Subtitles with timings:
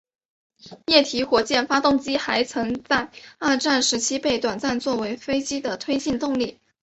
[0.87, 6.57] 液体火箭发动机还曾在二战时期被短暂作为飞机的推进动力。